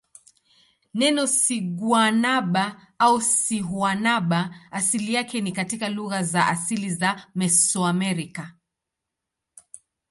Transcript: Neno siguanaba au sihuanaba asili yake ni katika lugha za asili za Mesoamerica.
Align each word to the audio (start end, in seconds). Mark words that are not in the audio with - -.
Neno 0.99 1.23
siguanaba 1.39 2.75
au 2.99 3.21
sihuanaba 3.21 4.49
asili 4.71 5.13
yake 5.13 5.41
ni 5.41 5.51
katika 5.51 5.89
lugha 5.89 6.23
za 6.23 6.47
asili 6.47 6.89
za 6.89 7.27
Mesoamerica. 7.35 8.51